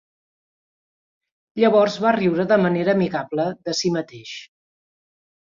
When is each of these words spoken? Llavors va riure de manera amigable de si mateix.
Llavors 1.63 1.99
va 2.07 2.13
riure 2.17 2.45
de 2.53 2.59
manera 2.63 2.97
amigable 2.97 3.47
de 3.69 3.79
si 3.83 3.93
mateix. 3.99 4.33